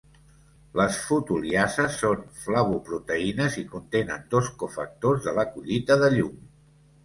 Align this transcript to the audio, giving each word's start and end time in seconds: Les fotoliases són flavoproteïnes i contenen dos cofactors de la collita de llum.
Les 0.79 0.95
fotoliases 1.09 1.97
són 2.05 2.23
flavoproteïnes 2.45 3.61
i 3.65 3.67
contenen 3.77 4.27
dos 4.35 4.53
cofactors 4.65 5.25
de 5.29 5.39
la 5.41 5.49
collita 5.55 6.03
de 6.05 6.15
llum. 6.19 6.45